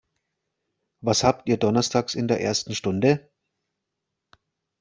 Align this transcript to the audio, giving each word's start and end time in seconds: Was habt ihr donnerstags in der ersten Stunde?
Was 1.01 1.23
habt 1.23 1.47
ihr 1.47 1.57
donnerstags 1.57 2.15
in 2.15 2.27
der 2.27 2.41
ersten 2.41 2.73
Stunde? 2.73 3.29